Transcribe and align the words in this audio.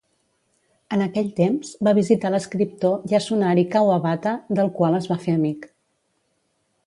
En 0.95 1.03
aquell 1.05 1.27
temps, 1.39 1.73
va 1.87 1.93
visitar 1.97 2.31
l'escriptor 2.35 3.05
Yasunari 3.13 3.67
Kawabata, 3.75 4.35
del 4.61 4.71
qual 4.79 4.97
es 5.01 5.11
va 5.13 5.21
fer 5.27 5.35
amic. 5.41 5.69